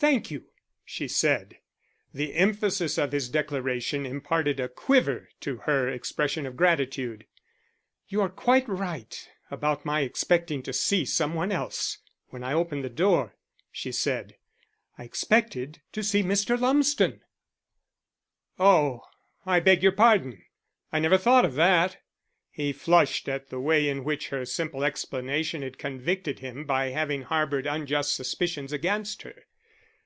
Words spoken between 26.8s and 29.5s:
having harboured unjust suspicions against her.